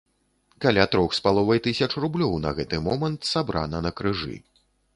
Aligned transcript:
Каля 0.63 0.85
трох 0.93 1.11
з 1.17 1.21
паловай 1.25 1.61
тысяч 1.67 1.89
рублёў 2.05 2.33
на 2.47 2.55
гэты 2.63 2.81
момант 2.89 3.31
сабрана 3.35 3.87
на 3.89 3.95
крыжы. 4.01 4.35